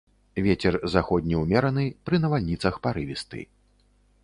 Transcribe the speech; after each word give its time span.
Вецер 0.45 0.77
заходні 0.93 1.35
ўмераны, 1.41 1.85
пры 2.09 2.15
навальніцах 2.25 2.81
парывісты. 2.87 3.47